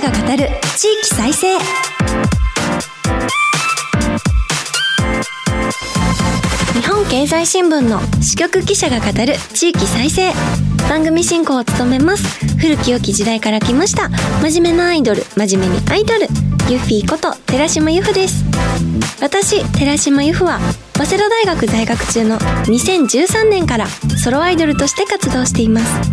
[0.00, 1.58] 者が語る地域再生。
[6.78, 10.32] 日本経済新聞の支局記者が語る地域再生。
[10.88, 12.46] 番組進行を務めます。
[12.58, 14.08] 古き良き時代から来ました。
[14.40, 16.20] 真面目なアイドル真面目にアイドル。
[16.70, 18.44] ユッフィーこと寺島由布です。
[19.20, 20.60] 私寺島由布は
[20.98, 26.10] 早稲田大学在学中の2013年からソロアイドルとして活動しています。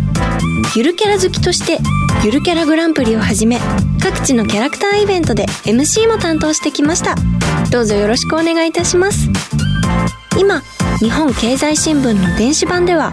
[0.76, 1.80] ゆるキャラ好きとして
[2.22, 3.58] ゆるキャラグランプリをはじめ
[4.00, 7.16] 各地のキャラクターイベントで MC も担当してきました。
[7.72, 9.28] どうぞよろしくお願いいたします。
[10.38, 10.60] 今
[11.00, 13.12] 日本経済新聞の電子版では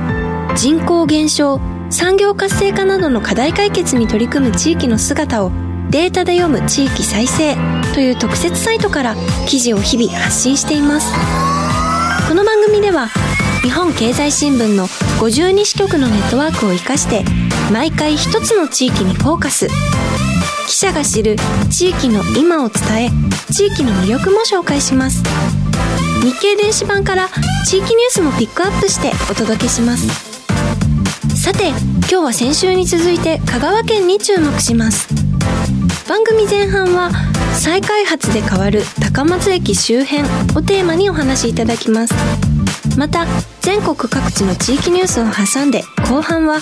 [0.56, 1.60] 人口減少
[1.90, 5.52] 産業活性化などの課題解決に取り組む地域の姿を
[5.90, 7.56] データで読む地域再生
[7.96, 9.16] という特設サイトから
[9.48, 11.63] 記事を日々発信しています。
[12.34, 13.10] この番組では
[13.62, 17.24] 日本経済新聞の52支局のネットワークを活かして
[17.72, 19.68] 毎回一つの地域にフォーカス。
[20.68, 21.36] 記者が知る
[21.70, 23.10] 地域の今を伝え
[23.54, 25.22] 地域の魅力も紹介します。
[26.24, 27.30] 日経電子版から
[27.68, 30.08] 地域ニュースもピックアップしてお届けします。
[31.40, 35.08] さて今日は先週に続いて香川県に注目します。
[36.10, 37.12] 番組前半は
[37.54, 40.24] 再開発で変わる高松駅周辺
[40.56, 42.14] をテーマにお話しいただきます。
[42.98, 43.26] また
[43.62, 46.60] 全国各地の地域ニュースを挟んで後半は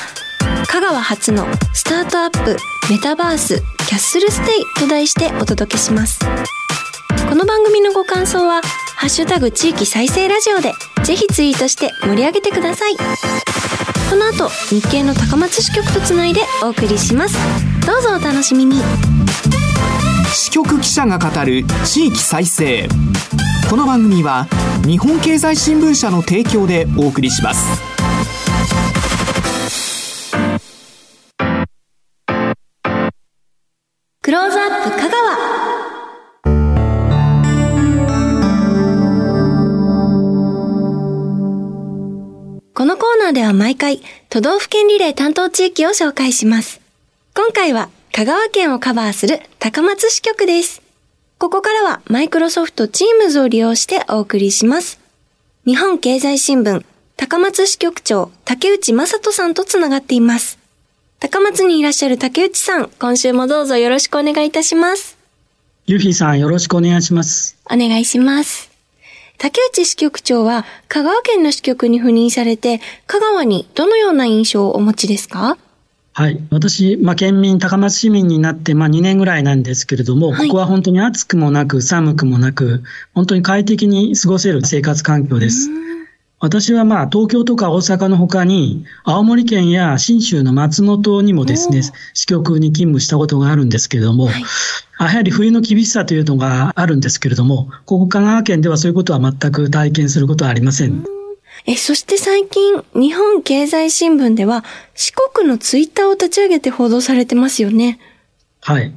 [0.68, 2.56] 香川初のスタートアップ
[2.90, 6.20] メタバースキャッスルステイと題してお届けします。
[7.30, 8.62] この番組のご感想は
[8.96, 12.96] ハッシュタグ地域再生ラジオでぜひツイートして盛り上げてください。
[12.96, 17.36] この後日経の高松支局とつないでお送りします。
[17.86, 18.82] どうぞお楽しみに。
[20.52, 22.90] 支局記者が語る地域再生。
[23.70, 24.50] この番組は
[24.86, 27.82] 日本経済新聞社の提供でお送りします。
[34.22, 35.38] クローズアップ香川。
[42.74, 46.82] このコーナーでは毎回都道府県リレー担当地域を紹介します。
[47.34, 50.82] 今回は香川県をカバーする高松支局です
[51.38, 55.00] ここからはマイクロソフト Teams を利用してお送りします
[55.66, 56.84] 日本経済新聞
[57.18, 60.60] 高松支局長竹内正人さんとつながっています
[61.20, 65.20] 高松にいらっしゃる竹内さん、今週もどうぞよろしくお願いいたします。
[65.86, 67.56] ゆひさん、よろしくお願いします。
[67.72, 68.72] お願いします。
[69.38, 75.60] 竹内支局長は香川県の支局に赴任されて、香川にどのような印象をお持ちですか？
[76.14, 76.42] はい。
[76.52, 82.84] 私、まあ、県民、高松市民になって、まあ、2年ぐらいなんですけれども、はいここは本当に暑くもなく、寒くもなく、
[83.14, 85.70] 本当に快適に過ごせる生活環境です。
[86.40, 91.84] 私はまあ、東京とか大阪の他に、青森県や信州の松本にもですね
[92.14, 94.44] 支局に勤務したことがあるんですけれども、はい
[94.98, 101.21] あやはり冬の厳しさというのがあるんですけれども、ここ香川県ではそういうことは全く体験することはありません。
[101.66, 104.64] え、そして最近、日本経済新聞では
[104.96, 108.00] 四国のツイッターを立ち上げて報道されてますよね。
[108.62, 108.94] はい。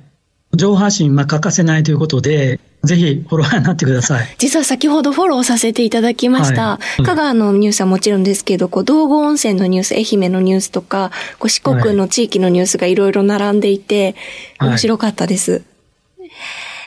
[0.54, 4.34] 情報発信、まあ、欠かせないということで、ぜひフォロワーになってください。
[4.38, 6.62] 実は先ほどフォローさせていただきました。
[6.62, 14.14] はい香川のニュースはもちろんですけど、こう、道後温泉のニュース、愛媛のニュースとか、こう四国の地域のニュースがいろいろ並んでいて、
[14.58, 15.62] はい面白かったです。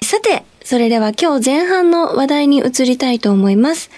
[0.04, 3.90] さて、それでは今日前半の話題に移りたいと思います。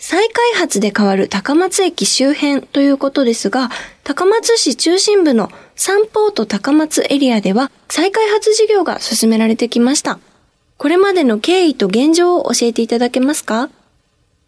[0.00, 3.68] 再開発で変わる高松駅周辺ということですが、
[4.04, 10.20] 高松市中心部のサンポート高松エリアでは再開発事業が進められてきました。
[10.76, 13.70] これまでの経緯と現状を教えていただけますか？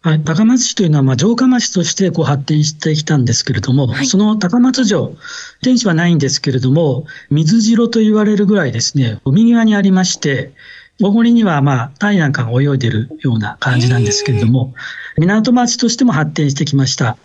[0.03, 5.16] はい、高松市というのは、まあ、城下町としてこう発展してきたんですけれども、はいその高松城、
[5.62, 10.53] 天守はないんですけれども、水城と言われるぐらいですね、海際にありまして、
[11.03, 14.75] お堀には、まあ、タイなんかが泳いでるような感じなんですけれども、
[15.16, 17.16] 港町としても発展してきました。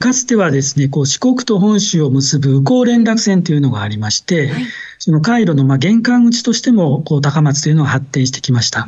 [0.00, 4.62] かつてはですね、こう四国と本州を結ぶ右行連絡線というのがありまして、はい
[5.02, 8.86] その回路のまあ玄関口としても、こう高松というのが発展してきました。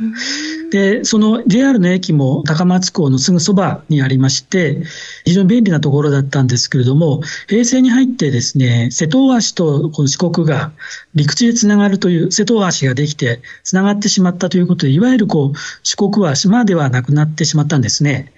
[0.69, 4.83] で、その JR の駅も高松港のすぐそばにありまして、
[5.25, 10.71] 非常に便利なところだったんですけれども、平成に入ってですね、瀬戸大橋とこの四国が
[11.15, 18.33] 陸地でつながるという瀬戸大橋ができてつながってしまったということで、いわゆるこう四国は島ではなくなってしまったんですね。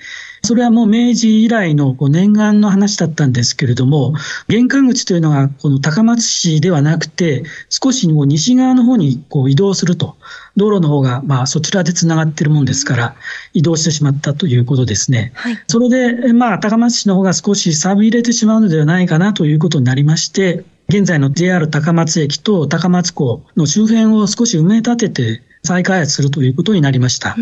[0.45, 4.13] それはもう明治以来のこう念願の話だったんですけれども、
[4.47, 10.15] 玄関口というのがこの高松市ではなくて、少しもう西側の方にこう移動すると、
[10.56, 13.15] 道路の方がまあそちらでつながっているもんですから、
[13.53, 15.31] 移動してしまったということですね。
[15.36, 15.57] はい。
[15.68, 27.36] それで、まあ、高松市の方が少し錆び入れてしまうのではないかなということになりまして、現在の JR 高松駅と高松港の周辺を少し埋め立てて再開発するということになりました。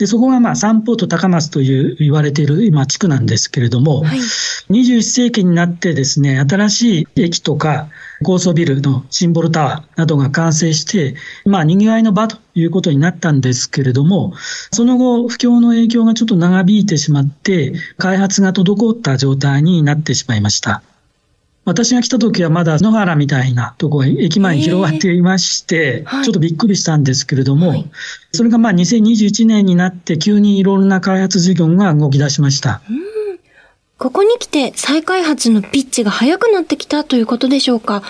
[0.00, 4.18] で、そこがまあ、三ポート高松という言われている今地区なんですけれども、はい、
[4.70, 7.90] 21世紀になってですね、新しい駅とか
[8.24, 14.32] 高層ビルのシンボルタワーなどが完成して、まあ、賑わいの場ということになったんですけれども、
[14.72, 20.82] その後、不況の影響がちょっと長引いてしまって、開発が滞った状態になってしまいました。
[21.64, 27.90] 私が来た時はまだ野原みたいなとこが駅前に広がっていまして、ちょっとびっくりしたんですけれども、はい、
[28.32, 32.80] それがまあ2021年になって急にいろんな開発事業が動き出しました。
[33.98, 38.02] ここに来て再開発のピッチが速くなってきたということでしょうか。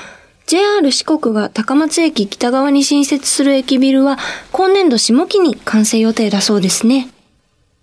[0.47, 4.19] JR 四国が高松駅北側に新設する駅ビルは
[4.53, 7.09] 今年度下期に完成予定だそうですね。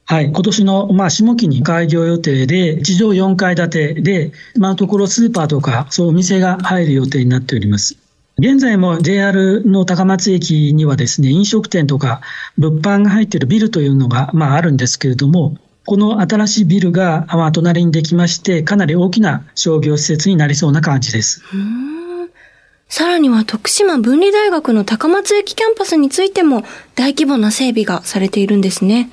[0.09, 7.97] はい、今年の、まあ、下期に開業予定で、地上4階建てで、今のところスーパーとか、そうお店が入る予定になっております。
[8.39, 12.21] 現在も JR の高松駅にはですね、飲食店とか
[12.57, 21.43] 物販が入っているビルというのが、まあ、あるんですけれども、この新しいビルが、まあ、隣にできまして、かなり大きな商業施設になりそうな感じです。
[22.87, 26.63] さらには徳島文理大学の高松駅キャンパスについても
[26.95, 29.11] 大規模な整備がされているんですね。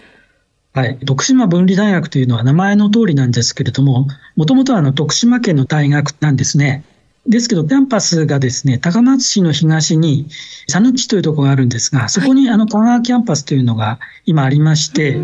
[0.74, 0.98] はい。
[0.98, 6.84] 徳島文理大学というのは名前の通りなんですけれども、もともとはあの徳島県の大学なんですね。
[7.28, 10.26] ですけど、キャンパスがですね、高松市の東に、
[10.66, 15.20] さぬき市というところがあるんですが、そこにあの香川キャンパスというのが今ありまして、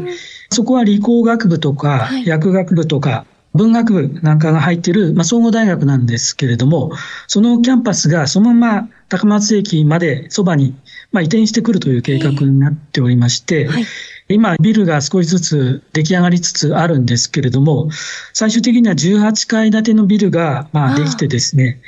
[0.50, 6.92] そこは理工学部とか、薬学部とか、文学部なんかが入っている、まあ、総合大学なんですけれども、
[7.26, 10.76] そのキャンパスがそのまま高松駅までそばに、
[11.12, 13.84] まあ、移転してくるという計画になっておりまして、はい、
[14.28, 17.90] 今、ビルが少しずつ出来上がりつつあるんですけれども、
[18.32, 21.80] 最終的には18階建てのビルが、まあ、できてですね、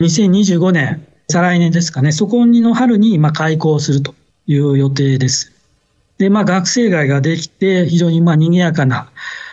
[0.00, 4.14] 2025年、再来年ですかね、そこの春に、まあ、開校すると
[4.46, 5.52] いう予定です。
[6.18, 9.10] で、まあ、学生街ができて、非常に、まあ、賑やかな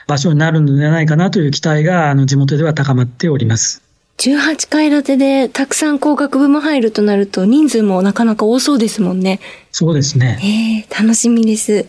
[0.07, 3.81] 場所になるのではないかなという期待が、あの、地元では高まっております。
[4.18, 9.40] 18階建てでたくさん工学部も入るとなると人数もなかなか多そうですもんね。
[9.72, 10.86] そうですね。
[10.88, 11.86] えー、楽しみです。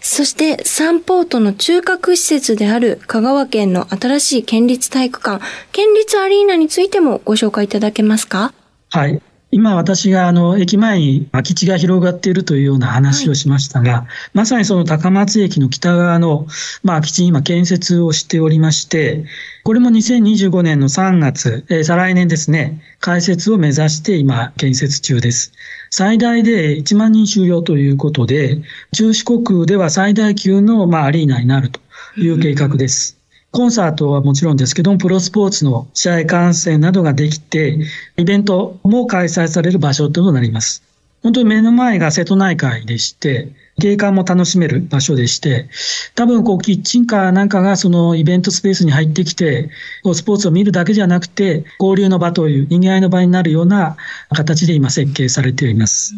[0.00, 8.52] そしてサンポートの中核施設である香川県の新しい県立体育館、県立アリーナについてもご紹介いただけますか？
[8.90, 9.22] はい。
[9.54, 16.46] 今私があの駅前に空き地が広がっているというような話をしましたが、はい、まさにその高松駅の北側の、
[16.82, 19.26] まあ、空き地に今建設をしておりまして、
[19.64, 25.52] これも2025年の3月、えー、再来年ですね、開設を目指して今建設中です。
[25.90, 28.62] 最大で1万人収容ということで、
[28.92, 31.80] 中四国では最大級の、まあ、アリーナになると
[32.16, 33.21] いう計画です。
[33.52, 37.78] コンサートはもちろんですけども、プロスポーツの試合観戦などができて、
[38.16, 40.82] イベントも開催される場所となります。
[41.22, 45.68] 本当に目の前が瀬戸内海でして、景観も楽しめる場所でして、
[46.14, 49.68] 多分こうキッチンカーなんかがそのイベントスペースに入ってきて、
[50.14, 53.98] スポーツを見るだけじゃなくて、交流の場という賑わいの場になるような
[54.30, 56.14] 形で今設計されています。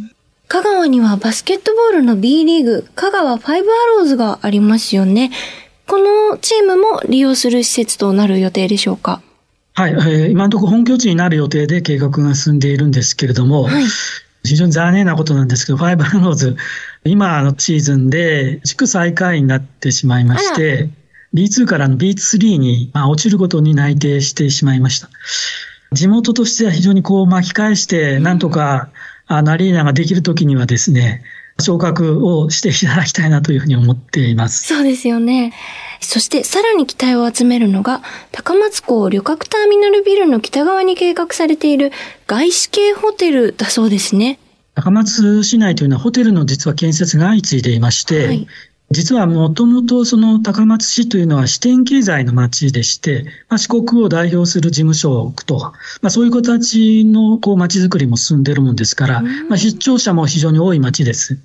[0.47, 5.33] 香川にはバスケットボールの B リーグ、香川ファイブアローズがありますよね。
[5.87, 9.23] このチームも利用する施設となる予定でしょうか？
[9.75, 13.85] はい、えー、今のところ本拠地になる予定で計画が進んでいるんですけれども、はい、
[14.45, 16.57] 非常に残念なことなんですけど、ファイブアローズ、
[17.05, 20.91] 今のシーズンで地区最下位になってしまいまして、
[21.35, 25.09] B2 からの B3 に、まあ、落ちることに内定してしまいました。
[25.93, 28.91] 地元としては非常にこう巻き返して、なんとか、
[29.26, 31.23] あのアリーナができるときにはですね、
[31.61, 34.64] 昇格をしていただきたいなというふうに思っています。
[34.64, 35.52] そうですよね。
[36.00, 41.92] そしてさらに期待を集めるのが、高松港旅客ターミナルビルの北側に計画されている
[42.26, 44.38] 外資系ホテルだそうですね。
[44.75, 48.49] 高松市内というのはホテルの実は建設が相次いでいまして、はい、
[48.95, 55.75] 実はもともとその高松市というのは支店経済の町でして、まあ、四国を代表する事務所を置くと、ま
[56.05, 61.39] あ、そういう形のこう町づくりも進んでいるもんですから、まあ、出張者も非常に多い町です。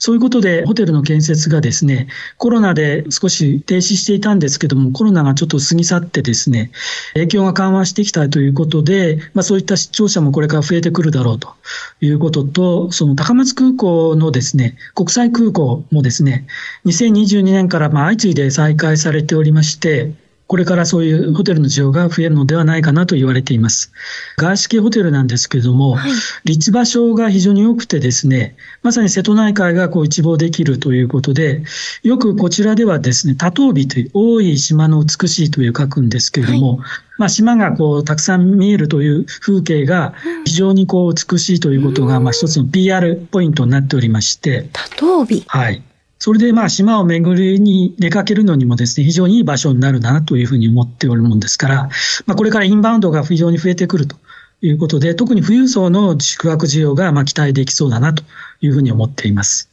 [0.00, 6.70] そういうことで、ホテルの建設がですね、コロナで少し停止していたんですけども、コロナがちょっと過ぎ去ってですね、
[7.12, 11.54] 影響が緩和してきたということで、まあそういった出張者もこれから増えてくるだろうと
[12.00, 16.46] いうことと、その高松空港のですね、国際空港もですね、
[16.86, 20.14] 2022年からま相次いで再開されておりまして、
[20.50, 23.92] これからそういうホテルの需要が増えるのではないかなと言われています。
[24.36, 26.10] 外資系ホテルなんですけれども、はい、
[26.44, 31.62] 立地場所が非常に良くてですね、まさに瀬戸内海がこう一望できるということで、
[32.02, 36.88] よくこちらではですね、多島美という、多い島の美しいという書くんですけれども、はい、
[37.18, 40.14] まあ、島がこうたくさん見えるという風景が
[40.46, 44.68] 非常にこう美しいということが、まあ一つの PR ポイントになっておりまして。
[44.72, 45.80] 多島美はい。
[46.20, 51.88] それでまあ島を巡りに出かけるのにもですね、非常にいい場所になるなというふうに思っておるもんですから、
[52.26, 54.16] まあこれからインバウンドが非常に増えてくると
[54.60, 58.22] いうことで、特に富裕層の宿泊需要がまあ期待できそうだなと
[58.60, 59.70] いうふうに思っています。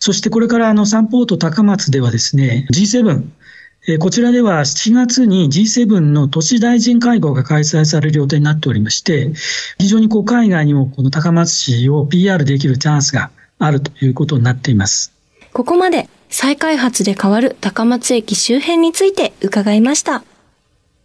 [0.00, 3.22] そしてこれからあのサンポート高松ではですね、G7、
[4.00, 9.32] こちらでは7月に G7 の都市大臣会合が開催される予定になっておりまして、
[9.78, 13.30] 非常にこう海外にもこの高松市を PR できるチャンスが
[13.60, 15.17] あるということになっています。
[15.52, 20.24] ここまで再開発で変わる高松駅周辺について伺いました。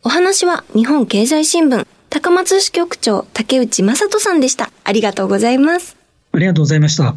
[0.04, 4.72] お話は日本経済新聞高松支局長竹内正人さんでした。
[4.84, 5.96] ありがとうございます。
[6.32, 7.16] ありがとうございました。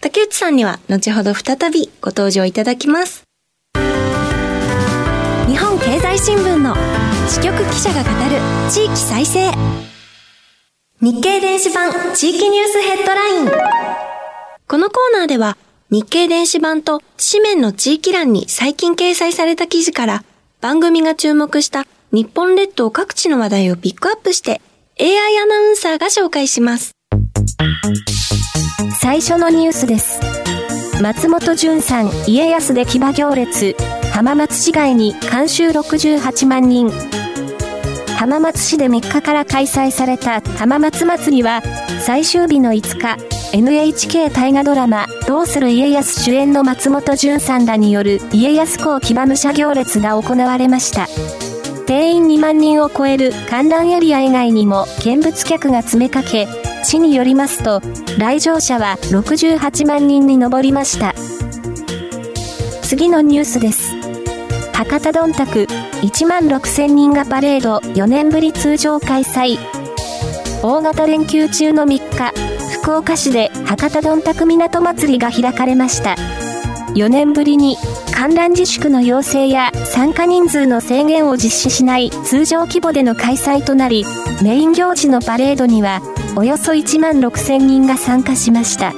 [0.00, 3.22] 竹内さんには後ほど再びご登場いただきます。
[5.46, 6.74] 日本経済新聞の
[7.28, 8.40] 支局記者が語る
[8.70, 9.52] 地域再生。
[11.00, 13.50] 日経電子版地域ニュースヘッドライン。
[14.66, 15.56] このコーナーでは
[15.94, 20.24] 日経電子版と紙面の地域欄に最近掲載された記事から
[20.60, 24.60] 番組が注目した日本列島各地の話題をピックアップして
[25.00, 26.96] AI アナウンサーが紹介します。
[29.00, 30.18] 最初のニュースです。
[31.00, 33.76] 松本潤さん、家康で騎馬行列、
[34.12, 36.90] 浜松市街に監修68万人。
[38.18, 41.62] 浜松市で3日から開催された浜松祭りは
[42.00, 51.06] 最終日の5日、NHK 大河ドラマ、どうする家康主演の松本潤さんらによる家康公騎馬武者行列が行われました。
[51.86, 56.48] 定員2万人を超える観覧エリア以外にも見物客が詰めかけ、
[56.82, 57.80] 市によりますと、
[58.18, 61.14] 来場者は68万人に上りました。
[62.82, 63.94] 次のニュースです。
[64.72, 65.68] 博多どんたく
[66.02, 69.58] 1万6000人がパレード4年ぶり通常開催。
[70.60, 71.86] 大型連休中の3
[72.32, 72.43] 日、
[72.84, 76.16] 福岡市で博多どんたく港祭りが開かれました。
[76.94, 77.78] 4年ぶりに
[78.14, 84.04] 観覧自粛の要請や参加人数の制限を実施しない通常規模での開催となり、
[84.42, 86.02] メイン行事のパレードには
[86.36, 88.92] およそ1万6000人が参加しました。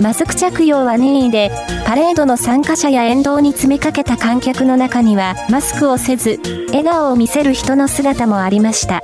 [0.00, 1.50] マスク着用は任意で、
[1.84, 9.02] パレードの参加者や沿道に詰めかけた観客の中にはマスクをせず、笑顔を見せる人の姿もありました。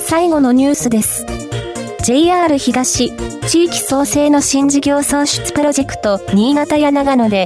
[0.00, 1.27] 最後のニュースです。
[2.08, 3.12] JR 東、
[3.48, 7.44] 地域創生の新事業創出プロジェクト、新潟や長野で、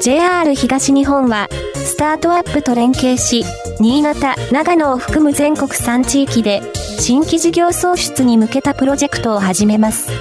[0.00, 3.44] JR 東日本は、スタートアップと連携し、
[3.80, 6.62] 新潟、長野を含む全国3地域で、
[7.00, 10.12] 新規事業創出に向けたプロジェクトを始めます。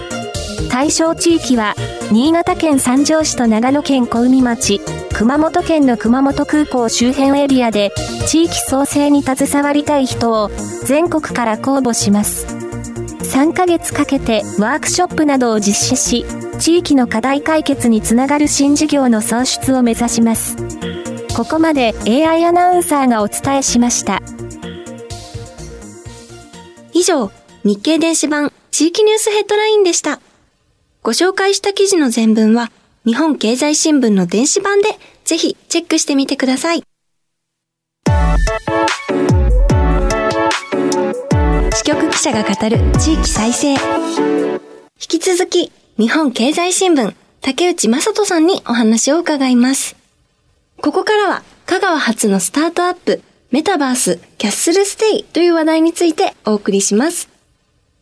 [0.71, 1.75] 対象地域は、
[2.11, 4.81] 新潟県三条市と長野県小海町、
[5.13, 7.91] 熊本県の熊本空港周辺エリアで、
[8.25, 10.49] 地域創生に携わりたい人を
[10.83, 12.68] 全国から公募します。
[13.29, 16.25] 3ヶ月かけてワークショップなどを実施し、
[16.57, 20.57] 地域の課題解決につながる新事業の創出を目指します。
[21.37, 24.19] ここまで AI アナウンサーがお伝えしました。
[26.91, 27.31] 以上、
[27.63, 30.19] 日経電子版地域ニュースヘッドラインでした。
[31.03, 32.71] ご紹介した記事の全文は、
[33.05, 34.89] 日本経済新聞の電子版で
[35.23, 36.83] ぜひチェックしてみてください。
[41.79, 43.71] 支局記者が語る地域再生。
[43.71, 43.77] 引
[44.97, 49.95] き続き、日本経済新聞、竹内正人さんにお話を伺います。
[50.81, 53.21] ここからは、香川発のスタートアップ、
[53.51, 57.29] メタバース、キャッスルステイという話題についてお送りします。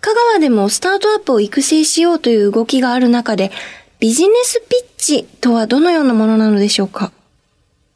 [0.02, 3.52] 香川でもスタートアップを育成しようという動きがある中で、
[4.00, 7.12] ビジネスピッチとはどのようなものなのでしょうか？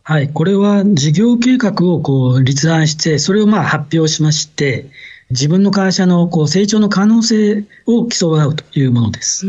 [0.03, 4.85] はい、これは事業計画をこう立案して、それをまあ発表しまして、
[5.31, 9.45] 自分の会社のこう成長の可能性を競い合うというものです。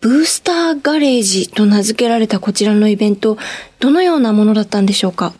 [0.00, 3.38] ブースターガレージと名付けられたこちらのイベント、
[3.80, 5.34] どのようなものだったんでしょうか？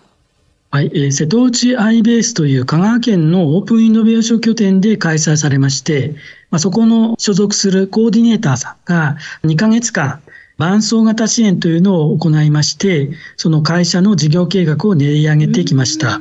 [0.71, 6.17] はい、えー、瀬戸内アイベースという香川県のオープンイノベーション拠点で開催されまして、
[6.51, 10.21] まあ、そこの所属するコーディネーターさんが2ヶ月間、
[10.59, 16.21] 伴走型支援というのを行いまして、その会社の事業計画を練り上げてきました。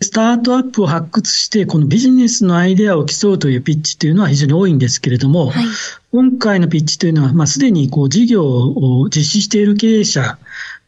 [0.00, 5.64] スタートアップを発掘して、このビジネスのアイデアを競うというピッチというのは非常に多いんですけれども、はい、
[6.12, 10.38] 今回のピッチというのは、まあ、すでにこう事業を実施している経営者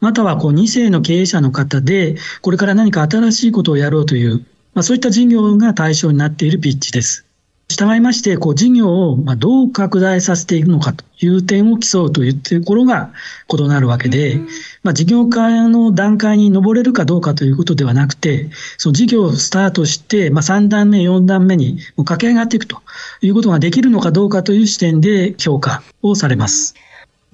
[0.00, 4.38] またはこう2世の経営者の方で、これから何か新しいことをやろうという、
[4.74, 7.26] まあ、そういった事業が対象になっているピッチです。
[7.70, 13.12] 従いまして、こう事業をまどう拡大させていくのかという点を競うというところが
[13.48, 14.40] 異なるわけで、
[14.82, 22.82] まあ、事業化の段階に上れるかどうかということではなくて、その事業をスタートして、まあ、3段目、4段目に駆け上がっていくと
[23.22, 26.74] いうことができるのかどうかという視点で評価をされます。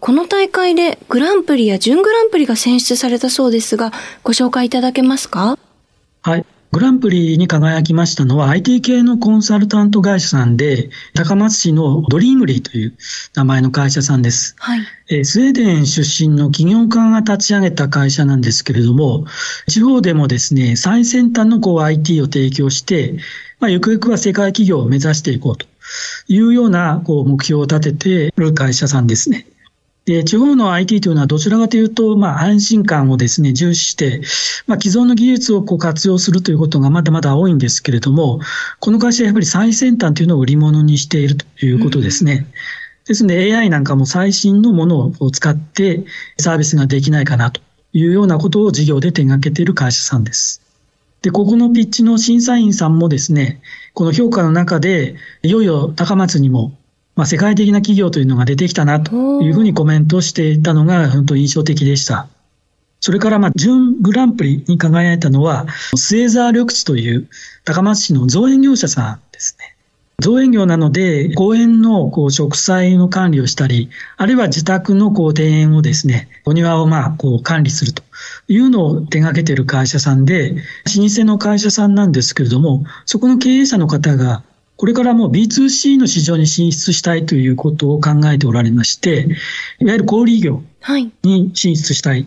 [0.01, 3.91] この大会でグランプリや準グランプリが選出されたそうですが、
[4.23, 5.59] ご紹介いただけますか？
[6.21, 6.45] はい。
[6.77, 12.95] グランプリに輝きましたのは IT 系のコンサルタント会社さんで、高松市のドリームリーという
[13.35, 14.55] 名前の会社さんです。
[14.59, 14.81] はい。
[15.09, 19.25] えスウェーデン出身の企業家が立ち上げた会社なんですけれども、
[19.67, 23.15] 地方でもですね、最先端のこう IT を提供して、
[23.59, 25.65] まあ、ゆくゆくは世界企業を目指していこうと
[26.29, 29.47] いうようなこう目標を立てている会社さんですね。
[30.07, 34.21] で、地方の IT というのはどちらかというと、まあ、安心感をですね、重視して、
[34.69, 38.41] まあ、既存の技術をこう活用するということがまだまだ多いんですけれども、
[38.79, 42.33] この会社はやっぱり最先端というのを売り物にしているということですね。
[42.35, 42.47] うん、
[43.09, 46.05] ですので AI なんかも最新のものを使って
[46.39, 47.61] サービスができないかなと
[47.93, 50.63] いうようなことを事業で手掛けている会社さんです。
[51.23, 53.61] で、ここのピッチの審査員さんもですね、
[53.93, 56.73] この評価の中で、いよいよ高松にも
[57.17, 62.29] まあ、世界的な企業というのが出てきたなというふうにコメントしていたのが本当印象的でした。
[63.01, 67.29] それから、まあ、準グランプリに輝いたのは、末沢緑地という
[67.65, 69.77] 高松市の造園業者さんですね。
[70.19, 78.03] 造園業なので、公園のこう植栽の管理をしたり、あるいは自宅のこう庭園をですね、お庭をまあこう管理すると
[78.49, 80.55] いうのを手掛けている会社さんで、
[80.97, 84.43] 老舗の会社さんなんですけれども、そこの経営者の方が
[84.77, 89.27] これからもう B2C の市場に進出したいということを考えておられまして、
[89.81, 90.63] いわゆる小売業
[91.23, 92.23] に進出したい。
[92.23, 92.27] は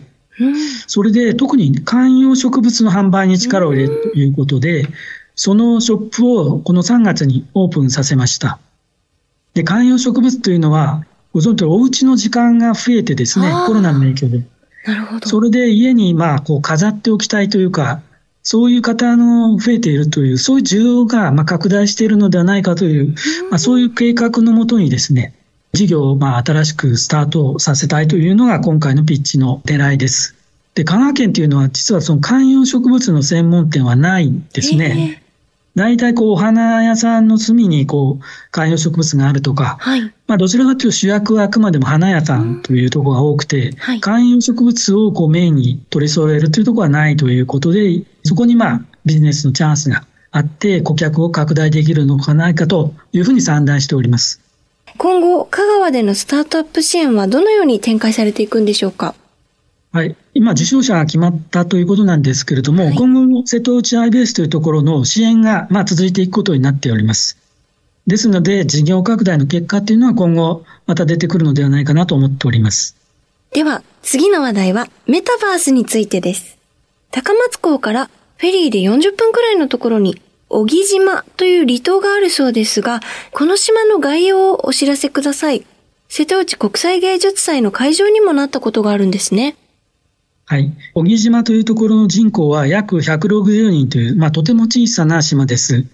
[0.86, 4.86] それで特に観葉植物の販売に力を入れるということで、
[5.34, 8.58] そのショップをこの3月にオープンさせました。
[9.54, 14.46] で、観葉植物というのは、ご存知お家の時間が増えてですね、コロナの影響で。
[14.86, 15.28] なるほど。
[15.28, 18.02] それで家にまあこう飾っておきたいというか、
[18.42, 23.14] そういう方の増えているという、そういう需要がまあ拡大しているのではないかという、
[23.50, 25.34] まあ、そういう計画のもとにですね、
[25.72, 30.34] 事業をまあ新しくスタートさせたいというのが今回のピッチの狙いです。
[30.74, 35.22] で、香川県というのは実はその観葉植物の専門店はないんですね。
[35.76, 54.40] 大体こうお花屋さんの隅にこう観葉植物があるとか、はい、まあどちらかというと主役はあくまでも花屋さんというところが多くて、はい、観葉植物をこうメインに取り揃えるというところはないということで、そこにまあビジネスのチャンスがあって顧客を拡大できるのかないかというふうに算段しております。
[54.98, 59.14] 今後、香川でのスタートアップ支援はどのように展開されていくんでしょうか？
[59.92, 60.16] はい。
[60.34, 67.38] 今、受賞者が決まったということなんですけれども、はい、今後、瀬戸内 IBS というところの支援が、まあ、続いていくことになっております。
[68.06, 72.96] ですので、事業拡大の結果っていうのは今後、また出てくるのではないかなと思っております。
[73.52, 76.56] では、次の話題は、メタバースについてです。
[77.10, 83.00] 高松港からフェリーで40分くらいのところに、小木島という離島があるそうですが、
[83.32, 85.66] この島の概要をお知らせください。
[86.08, 89.56] 瀬戸内国際芸術祭の会場にもなったことがあるんですね。
[90.50, 90.72] はい。
[90.94, 95.86] 小木島というところの人口は約160人という、まあ、とても小さな島です。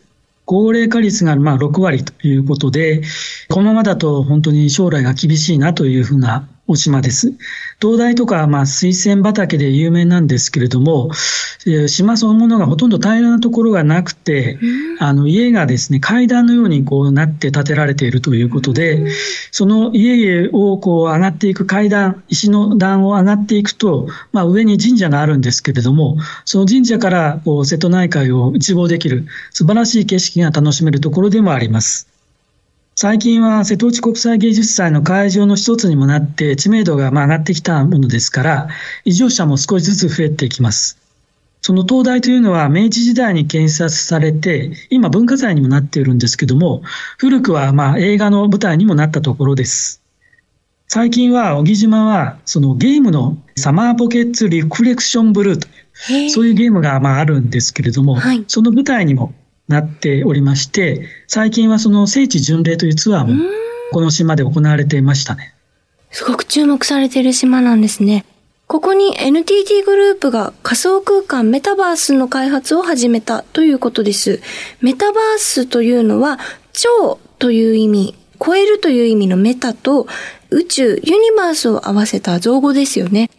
[0.46, 3.02] 高齢化率がまあ6割ということで、
[3.50, 7.32] このままだと本当に将来が厳しいなというふうなお島です。
[7.78, 11.10] 灯台とか、まあ、水仙畑で有名なんですけれども、
[11.88, 14.58] 島そのものがほとんど平らなところがなくて、
[14.98, 19.06] あの、家がですね、階段のようにこうなって建てられているということで、
[19.50, 32.15] その家をこう上がっていく階段、石の段を上がっていくと、まあ、上に神社があるんですけれども、その神社からこう瀬戸内海を一望できる素晴らしい景色が楽しめるところでもあります。
[32.98, 38.68] 最近は瀬戸内国際芸術祭の会場の一つにもなって知名度が上がってきたものですから、
[39.04, 40.96] 移住者も少しずつ増えていきます。
[41.60, 46.80] その灯台というのは明治時代に建設されて、今文化財にもなっているんですけども、
[47.18, 50.00] 古くはまあ映画の舞台にもなったところです。
[50.88, 55.68] 最近は小木島はそのゲームのサマーポケッツリフレクションブルーと
[56.14, 59.34] いう、そういうゲームがまああるんですけれども、はい、その舞台にも
[59.68, 63.44] なっておりまして、最近はその聖地巡礼というツアーも
[63.92, 65.54] この島で行われていましたね。
[66.10, 68.24] すごく注目されている島なんですね。
[68.66, 74.40] ここに NTT グループが仮想空間メタバースの開発を始めたということです。
[74.80, 76.38] メタバースというのは
[76.72, 80.08] 超という意味、超えるという意味のメタと
[80.50, 81.00] 宇宙、ユニ
[81.36, 83.30] バースを合わせた造語ですよね。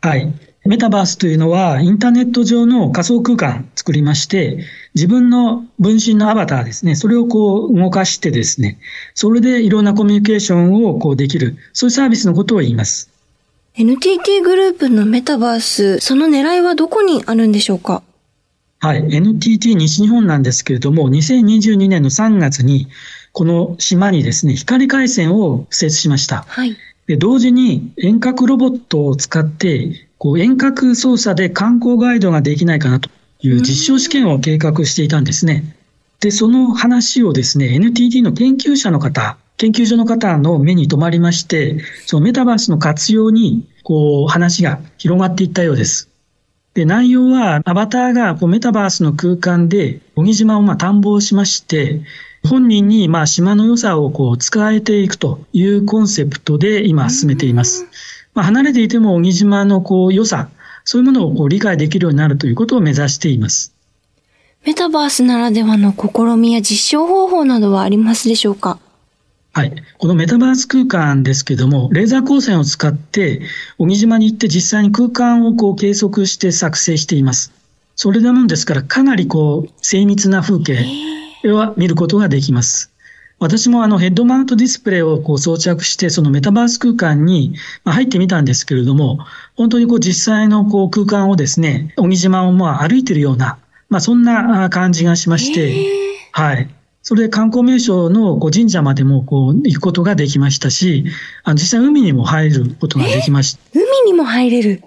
[0.00, 0.32] はい。
[0.64, 8.78] メタバースというのは、インターネット上の仮想空間作りまして、自分の分身のアバターですね、それをこう動かしてですね、
[9.14, 13.10] それでいろんなコミュニケーションをこうできる、そういうサービスのことを言います。
[13.76, 18.02] NTT グループのメタバース、その狙いはどこにあるんでしょうか？
[18.80, 19.08] はい。
[19.10, 22.88] NTT 西日本なんですけれども、2022年の3月に、
[23.32, 26.44] この島にですね、光回線を設置しました。
[26.48, 26.76] はい。
[27.06, 33.08] で、同時に遠隔ロボットを使って、こう遠隔操作で観光ガイドができないかなと
[33.40, 35.76] いう実証試験を計画していたんですね。
[36.20, 46.10] で、その話をですね、NTT の研究者の方、研究所の方の目に留まりまして、そのメタバースの活用に、こう、話が広がっていったようです。
[46.74, 52.02] で、内容は、アバターがこうメタバースの空間で、小木島をまあ探訪しまして、
[52.44, 57.86] 本人にまあ島の良さをこう使えていくというコンセプトで今進めています。
[58.38, 60.48] まあ、離れていても小木島のこう良さ、
[60.84, 63.74] そういうものをこう理解できるようになるということを目指しています。
[64.64, 68.78] メタバースならではの試みや実証方法などはありますでしょうか？
[69.54, 69.72] はい。
[69.98, 73.42] このメタバース空間ですけども、レーザー光線を使って、
[73.76, 77.52] 小木島に行って実際に空間をこう計測して作成しています。
[77.96, 80.78] それでもんですから、かなりこう、精密な風景
[81.52, 82.92] は見ることができます。
[83.40, 89.20] 私もあのヘッドマウントディスプレイをこう装着して、そのメタバース空間に入ってみたんですけれども、
[89.54, 95.86] 本当にこう実際のこう空間をですね、小木島をまあ歩いているような、まあそんな感じがしまして、
[96.32, 96.68] はい。
[97.02, 101.04] それで観光名所のこう神社までもこう行くことができましたし、
[101.44, 103.60] あの実際海にも入ることができました。
[103.72, 104.82] 海にも入れる？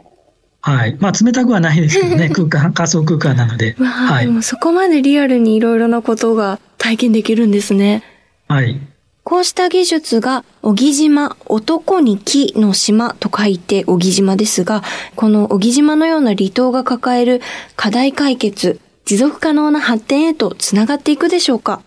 [0.63, 0.97] はい。
[0.99, 3.73] まあ、冷たくはないですけどね、 空間、仮想空間なので。
[3.79, 4.25] はい。
[4.25, 8.03] でもそこまでリアルにいろいろなことが体験できるんですね。
[8.51, 8.79] はい。
[9.23, 14.83] こうした技術が、小木島、男に木の島と書いて小木島ですが、
[15.15, 17.39] この小木島のような離島が抱える
[17.75, 21.81] 課題解決、持続可能な発展へとつながっていくでしょうか？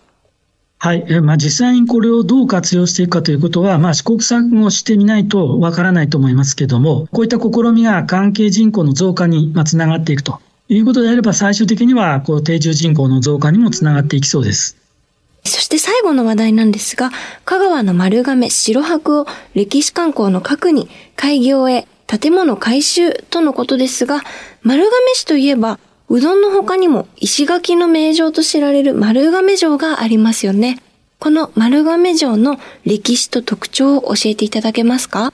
[0.79, 1.21] はい。
[1.21, 14.77] まあ、実際にこれをどう活用していくかということは、まあ、試行錯誤してみないとわからないと思いますけども、こういった試みが関係人口の増加につながっていくということであれば、最終的には、こう、定住人口の増加にもつながっていきそうです。
[15.45, 17.11] そして最後の話題なんですが、
[17.45, 24.21] 香川の丸亀白白を歴史観光の核に開業へ建物改修とのことですが、
[24.63, 25.79] 丸亀市といえば、
[26.09, 30.79] うどんの他にも石垣の名城と知られる丸亀城がありますよね。
[31.19, 35.31] この丸亀城の歴史と特徴を教えていただけますか？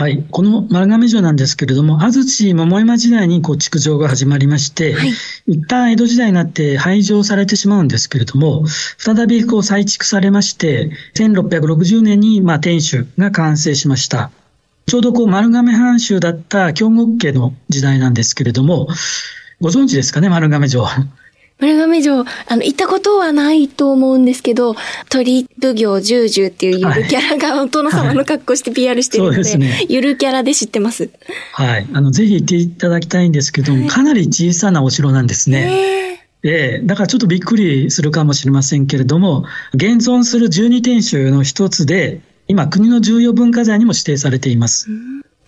[0.00, 0.24] はい。
[0.30, 5.12] この丸亀城なんですけれども、安土桃山時代にこう築城が始まりまして、はい、
[5.46, 8.64] 一旦江戸時代になって廃城されてしまうんですけれども、
[8.96, 14.30] 再びこう再築されまして、1660年にまあ天守が完成しました。
[14.86, 18.88] ちょうどこう丸亀藩主だった京極家の時代なんですけれども、
[19.60, 20.86] ご存知ですかね、丸亀城。
[21.60, 22.24] 丸亀城、あ
[22.56, 24.74] の、行ったことはないと思うんですけど、
[25.08, 31.10] 鳥奉行十十っていうゆるキャラがお殿様の格好して PR してるので、はいでね、ゆるキャラで知ってます。
[31.52, 31.86] はい。
[31.92, 36.18] あの、ぜひ行っていただきたいんですけども、かなり小さなお城なんですね。
[36.42, 39.44] ええ、だからちょっとびっくりするかもしれませんけれども、
[39.74, 44.88] 現存する12天守の一つで、今国の重要文化財にも指定されています。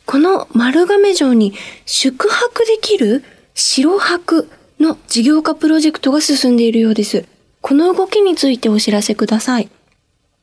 [0.05, 1.55] この丸亀城に
[1.87, 4.51] 宿泊できる白泊
[4.83, 7.25] の事業化プロジェクトが進んでいるようです。
[7.61, 9.71] この動きについてお知らせください。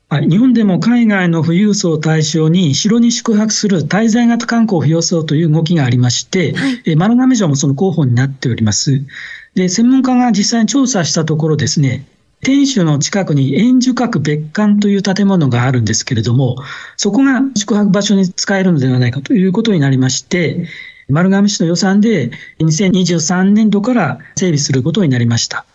[0.07, 9.03] はい、日本でも海外の富裕層を対象に城に宿泊する滞在型観光を増やそうという動きがありまして、はい、え丸亀城もその候補になっております。
[9.53, 12.07] で、専門家が実際に調査したところですね、
[12.41, 16.55] 天守の近くに円樹閣別館という建物があるんですけれども、
[16.95, 20.65] そこが宿泊場所に使えるのではないかということになりまして、
[21.09, 25.65] 丸亀市の予算で2023年度から整備することになりました。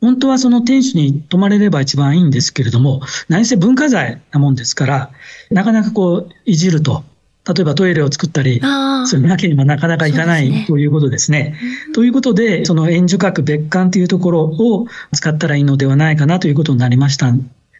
[0.00, 5.10] 本当はその天守に泊まれれば一番いいんですけれども、何せ文化財なもんですから、
[5.50, 7.02] なかなかこう、いじると、
[7.48, 8.60] 例えばトイレを作ったり
[9.06, 11.56] するわけにもなかなかいかない、ということですね。
[11.94, 17.32] ということで、その援助閣別館というところを使ったらいいのではないかなということになりました。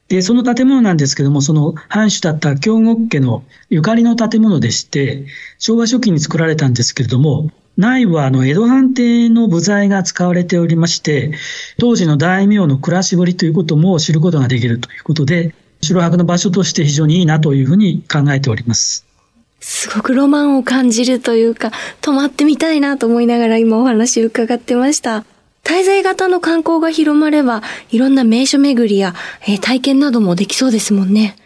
[0.08, 5.26] で、その建物なんですけども、その藩主だった京極家のゆかりの建物でして、
[5.58, 11.32] 昭和初期に作られたんですけれども、内部はあの江戸藩邸の部材が使われておりまして、
[11.78, 19.04] 当時の大名の暮らしぶりということも知ることができるということで、城泊の場所として非常にいいなというふうに考えております。
[19.60, 25.24] すごくロマンを感じるというか、泊まってみたいなと思いながら今お話を伺ってました。
[25.66, 31.36] 滞在型の観光が広まれば、いろんな名所巡りや、えー、体験などもできそうですもんね。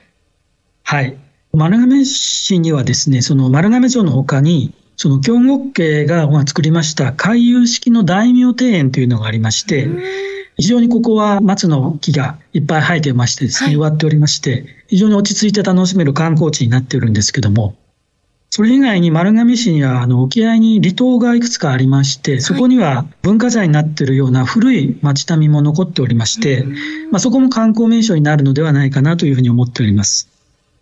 [0.83, 1.17] はい。
[1.55, 9.89] 丸亀市にはですね、その丸亀城の他に、その京極家が作りました回遊式の大名庭園というのがありまして、
[10.59, 17.75] 非常にここは松の木がいっぱい生えてましてですね、植わっておりまして、非常に落ち着いて楽しめる観光地になっているんですけども、
[18.53, 26.65] それ以外に丸亀市にはあの沖合に離島がいくつかありまして、そこには文化財になっているような古い町並みも残っておりまして、
[27.13, 30.29] まあ、そこも観光名所になるのではないかなというふうに思っております。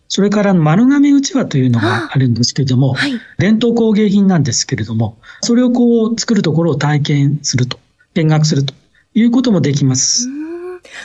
[0.07, 7.77] それから丸亀うちわというのがあるんですけれども、はい、伝統工芸品なんですけれども、それをこう作るところを体験すると、
[8.15, 8.73] 見学すると
[9.13, 10.27] いうこともできます。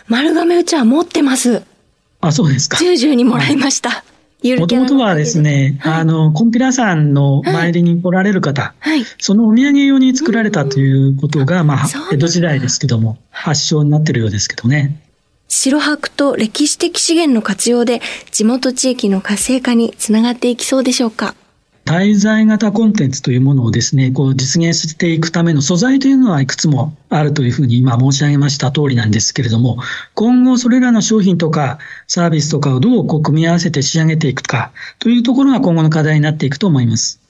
[0.09, 1.63] 丸亀うちわ持ってます。
[2.23, 2.79] あ、そうですか。
[2.79, 4.03] 十々にもらいました。
[4.59, 15.01] もともとはですね、はい、あの、コンピラ山の参りに来られる方、はい、そのお土産用に作られたということが、まあ、江戸時代ですけども、発祥になってるようですけどね。
[15.49, 21.35] 白白と歴史的資源の活用で地元地域の活性化につながっていきそうでしょうか
[21.85, 29.79] 滞在型コンテンツというものをですね、こう実現していくための素材というのはいくつもあるというふうに今申し上げました通りなんですけれども、
[30.15, 37.21] 今後それらの商品とかサービスとかをどうこう組み合わせて仕上げていくかというところが今後の課題になっていくと思います。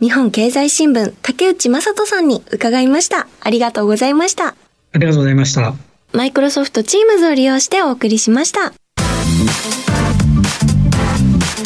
[0.00, 3.28] 日本経済新聞竹内正人さんに伺いました。
[3.40, 4.48] ありがとうございました。
[4.48, 4.54] あ
[4.94, 5.74] りがとうございました。
[6.12, 8.72] マイクロソフトチームズを利用してお送りしました。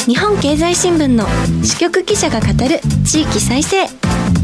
[0.03, 1.25] 日本経済新聞の
[1.63, 3.85] 支局記者が語る地域再生。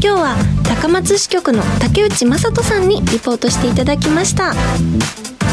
[0.00, 4.52] 日は高松支局の竹内正人さんにリポートしていただきました。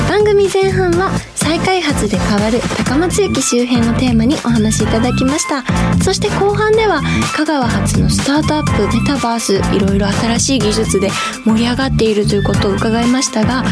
[0.09, 5.63] 番組前半は再開発で変わる高松駅周辺のテーマにお話しいただきました。
[6.03, 7.03] そして後半では
[7.35, 11.11] 香川発のスタートアップメタバースいろいろ新しい技術で
[11.45, 13.63] 盛り上がっているということを伺いましたが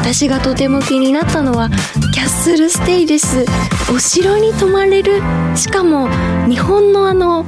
[0.00, 1.70] 私がとても気になったのは
[2.12, 3.44] キャッスルステイです
[3.92, 5.22] お城に泊まれる。
[5.54, 6.08] しかも
[6.48, 7.46] 日本のあの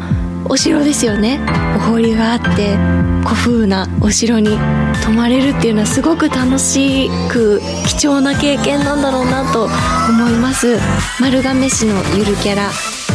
[0.49, 1.41] お城ですよね。
[1.77, 2.77] お堀があって
[3.25, 4.57] 古風なお城に
[5.07, 9.65] 泊まれるっていうのはすごく楽しく貴重な経験なんだろうなと
[10.09, 10.79] 思います。
[11.21, 12.71] 丸亀市のゆるキャラ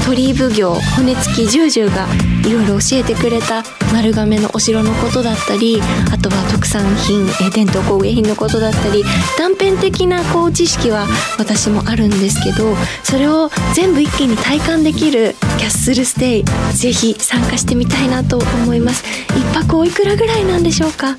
[0.06, 2.08] 鳥居奉行骨付き十々が
[2.48, 5.80] いろいろ教えてくれた丸亀のお城のことだったり
[6.12, 9.04] あとは特産品伝統工芸品のことだったり
[9.38, 11.06] 断片的なこう知識は
[11.38, 19.04] 私もあるんですけどそれを全部一気に体感できるキャッスルステイぜひ参加してみたいなと思います。
[19.38, 21.18] 一泊おいくらぐらいなんでしょうか？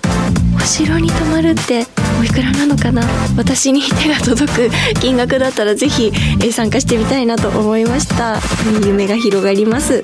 [0.62, 1.84] お城に泊まるって
[2.20, 3.02] おいくらなのかな？
[3.36, 4.70] 私に手が届く
[5.00, 6.12] 金額だったらぜひ
[6.52, 8.38] 参加してみたいなと思いました。
[8.86, 10.00] 夢が広がります。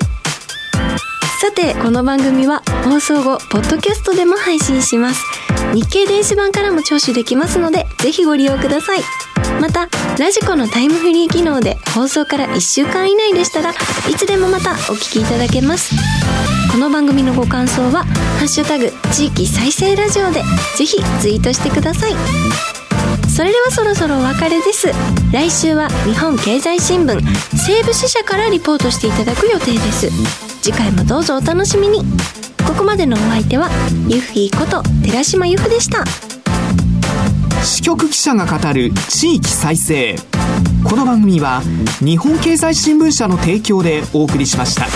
[1.41, 5.23] さてこの番組は放送後ポッドキャストでも配信します。
[5.73, 8.99] 日経電子版からも聴取できますのでぜひご利用ください。
[9.61, 9.87] また
[10.19, 13.73] ラジコのタイムフリー機能で放送から1週間以内でしたらい
[14.15, 15.95] つでもまたお聞きいただけます。
[16.71, 18.05] この番組のご感想は
[18.37, 20.43] 「ハッシュタグ地域再生ラジオ」で
[20.77, 22.15] ぜひツイートしてください。
[23.27, 24.91] それではそろそろお別れです。
[25.31, 27.21] 来週は日本経済新聞
[27.55, 30.09] 西部支社からリポートしていただく予定です。
[30.61, 32.03] 次回もどうぞお楽しみに。
[32.65, 33.69] ここまでのお相手は
[34.07, 36.03] ユフィこと寺島由布でした。
[37.63, 40.15] 支局記者が語る地域再生。
[40.83, 41.61] この番組は
[41.99, 44.87] 日本経済新聞社の提供でお送りしました。